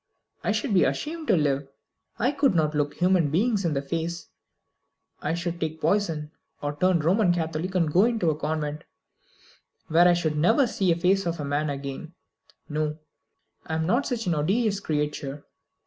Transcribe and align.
I 0.43 0.51
should 0.51 0.73
be 0.73 0.83
ashamed 0.83 1.27
to 1.27 1.37
live. 1.37 1.67
I 2.17 2.31
could 2.31 2.55
not 2.55 2.73
look 2.73 2.95
human 2.95 3.29
beings 3.29 3.63
in 3.65 3.75
the 3.75 3.83
face. 3.83 4.29
I 5.21 5.35
should 5.35 5.59
take 5.59 5.79
poison, 5.79 6.31
or 6.59 6.75
turn 6.75 7.01
Roman 7.01 7.31
Catholic 7.31 7.75
and 7.75 7.93
go 7.93 8.05
into 8.05 8.31
a 8.31 8.35
convent, 8.35 8.83
where 9.89 10.07
I 10.07 10.13
should 10.13 10.37
never 10.37 10.65
see 10.65 10.91
the 10.91 10.99
face 10.99 11.27
of 11.27 11.39
a 11.39 11.45
man 11.45 11.69
again. 11.69 12.15
No; 12.67 12.97
I 13.67 13.75
am 13.75 13.85
not 13.85 14.07
such 14.07 14.25
an 14.25 14.33
odious 14.33 14.79
creature. 14.79 15.45